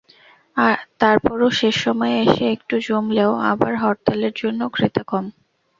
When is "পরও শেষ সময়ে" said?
1.19-2.17